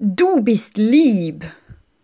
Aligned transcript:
Du 0.00 0.40
bist 0.40 0.76
lieb. 0.76 1.44